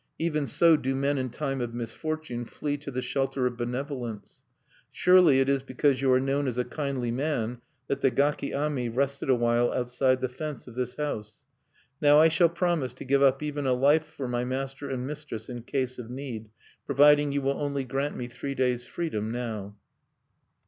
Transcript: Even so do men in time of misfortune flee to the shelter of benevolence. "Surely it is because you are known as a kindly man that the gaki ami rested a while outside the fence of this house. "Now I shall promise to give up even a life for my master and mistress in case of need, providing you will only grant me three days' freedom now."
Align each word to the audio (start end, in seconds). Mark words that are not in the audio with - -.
Even 0.17 0.47
so 0.47 0.75
do 0.77 0.95
men 0.95 1.19
in 1.19 1.29
time 1.29 1.61
of 1.61 1.75
misfortune 1.75 2.43
flee 2.43 2.75
to 2.75 2.89
the 2.89 3.03
shelter 3.03 3.45
of 3.45 3.55
benevolence. 3.55 4.41
"Surely 4.91 5.39
it 5.39 5.47
is 5.47 5.61
because 5.61 6.01
you 6.01 6.11
are 6.11 6.19
known 6.19 6.47
as 6.47 6.57
a 6.57 6.65
kindly 6.65 7.11
man 7.11 7.61
that 7.85 8.01
the 8.01 8.09
gaki 8.09 8.51
ami 8.51 8.89
rested 8.89 9.29
a 9.29 9.35
while 9.35 9.71
outside 9.73 10.19
the 10.19 10.27
fence 10.27 10.65
of 10.65 10.73
this 10.73 10.95
house. 10.95 11.45
"Now 12.01 12.17
I 12.19 12.29
shall 12.29 12.49
promise 12.49 12.93
to 12.93 13.05
give 13.05 13.21
up 13.21 13.43
even 13.43 13.67
a 13.67 13.73
life 13.75 14.05
for 14.07 14.27
my 14.27 14.43
master 14.43 14.89
and 14.89 15.05
mistress 15.05 15.49
in 15.49 15.61
case 15.61 15.99
of 15.99 16.09
need, 16.09 16.49
providing 16.87 17.31
you 17.31 17.43
will 17.43 17.61
only 17.61 17.83
grant 17.83 18.17
me 18.17 18.27
three 18.27 18.55
days' 18.55 18.87
freedom 18.87 19.29
now." 19.31 19.75